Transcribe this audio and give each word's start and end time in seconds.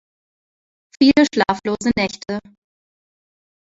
Viele 0.99 1.27
schlaflose 1.31 1.91
Nächte. 1.95 2.39